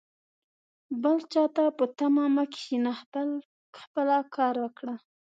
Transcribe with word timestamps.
بل 1.01 1.17
چاته 1.33 1.65
په 1.77 1.85
تمه 1.97 2.25
مه 2.35 2.45
کښېنه، 2.53 2.91
خپله 3.79 4.17
کار 4.35 4.55
وکړه 4.63 4.95